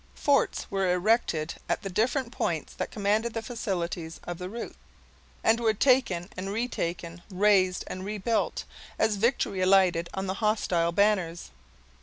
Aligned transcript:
Forts 0.15 0.65
were 0.71 0.91
erected 0.91 1.53
at 1.69 1.83
the 1.83 1.89
different 1.91 2.31
points 2.31 2.73
that 2.73 2.89
commanded 2.89 3.35
the 3.35 3.43
facilities 3.43 4.19
of 4.23 4.39
the 4.39 4.49
route, 4.49 4.75
and 5.43 5.59
were 5.59 5.75
taken 5.75 6.27
and 6.35 6.49
retaken, 6.51 7.21
razed 7.29 7.83
and 7.85 8.03
rebuilt, 8.03 8.63
as 8.97 9.17
victory 9.17 9.61
alighted 9.61 10.09
on 10.15 10.25
the 10.25 10.33
hostile 10.41 10.91
banners. 10.91 11.51